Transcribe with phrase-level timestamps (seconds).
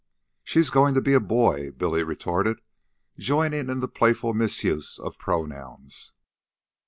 [0.43, 2.59] "SHE'S goin' to be a boy," Billy retorted,
[3.19, 6.13] joining in the playful misuse of pronouns.